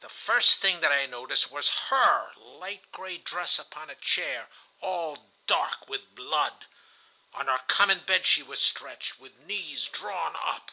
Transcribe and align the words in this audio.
The 0.00 0.08
first 0.08 0.60
thing 0.62 0.80
that 0.80 0.90
I 0.90 1.04
noticed 1.04 1.50
was 1.50 1.68
her 1.90 2.32
light 2.36 2.90
gray 2.92 3.18
dress 3.18 3.58
upon 3.58 3.90
a 3.90 3.94
chair, 3.94 4.48
all 4.80 5.28
dark 5.46 5.86
with 5.86 6.14
blood. 6.14 6.64
On 7.34 7.46
our 7.46 7.60
common 7.66 7.98
bed 7.98 8.24
she 8.24 8.42
was 8.42 8.62
stretched, 8.62 9.18
with 9.18 9.36
knees 9.36 9.86
drawn 9.88 10.34
up. 10.34 10.72